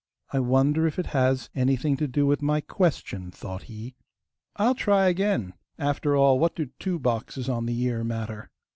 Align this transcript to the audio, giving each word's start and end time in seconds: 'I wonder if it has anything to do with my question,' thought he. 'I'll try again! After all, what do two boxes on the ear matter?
'I 0.33 0.39
wonder 0.39 0.87
if 0.87 0.97
it 0.97 1.05
has 1.13 1.51
anything 1.53 1.95
to 1.97 2.07
do 2.07 2.25
with 2.25 2.41
my 2.41 2.59
question,' 2.59 3.29
thought 3.29 3.61
he. 3.69 3.93
'I'll 4.55 4.73
try 4.73 5.05
again! 5.07 5.53
After 5.77 6.15
all, 6.15 6.39
what 6.39 6.55
do 6.55 6.71
two 6.79 6.97
boxes 6.97 7.47
on 7.47 7.67
the 7.67 7.79
ear 7.81 8.03
matter? 8.03 8.49